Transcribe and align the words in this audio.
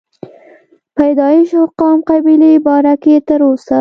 پيدائش 0.97 1.49
او 1.59 1.65
قام 1.79 1.99
قبيلې 2.09 2.51
باره 2.65 2.93
کښې 3.03 3.17
تر 3.27 3.39
اوسه 3.47 3.69